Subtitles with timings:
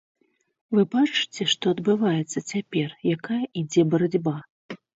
[0.77, 4.37] Вы бачыце, што адбываецца цяпер, якая ідзе барацьба.